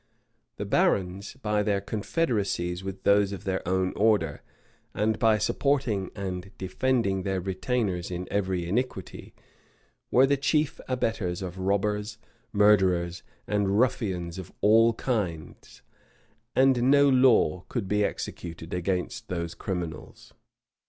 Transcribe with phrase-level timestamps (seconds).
[0.57, 4.41] The barons, by their confederacies with those of their own order,
[4.95, 9.35] and by supporting and defending their retainers in every iniquity,[]
[10.09, 12.17] were the chief abettors of robbers,
[12.51, 15.83] murderers, and ruffians of all kinds;
[16.55, 20.33] and no law could be executed against those criminals.